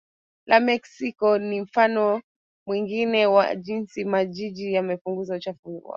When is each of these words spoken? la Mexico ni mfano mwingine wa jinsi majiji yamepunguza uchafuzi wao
la 0.45 0.59
Mexico 0.59 1.37
ni 1.37 1.61
mfano 1.61 2.21
mwingine 2.67 3.25
wa 3.25 3.55
jinsi 3.55 4.05
majiji 4.05 4.73
yamepunguza 4.73 5.35
uchafuzi 5.35 5.77
wao 5.83 5.89